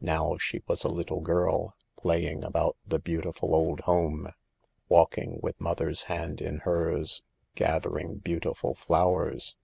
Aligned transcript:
Now 0.00 0.38
she 0.38 0.62
was 0.66 0.84
a 0.84 0.88
little 0.88 1.20
girl, 1.20 1.76
playing 1.98 2.44
about 2.44 2.78
the 2.86 2.98
beautiful 2.98 3.54
old 3.54 3.80
home, 3.80 4.30
walking 4.88 5.38
with 5.42 5.60
mother's 5.60 6.04
hand 6.04 6.40
in 6.40 6.60
hers, 6.60 7.20
gathering 7.54 8.14
beautiful 8.16 8.74
flowers. 8.74 9.54